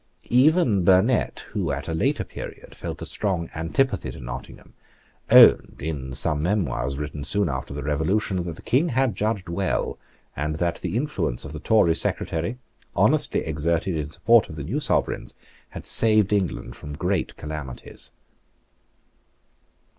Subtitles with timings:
[0.31, 4.73] Even Burnet, who at a later period felt a strong antipathy to Nottingham,
[5.29, 9.99] owned, in some memoirs written soon after the Revolution, that the King had judged well,
[10.35, 12.57] and that the influence of the Tory Secretary,
[12.95, 15.35] honestly exerted in support of the new Sovereigns,
[15.69, 18.09] had saved England from great calamities.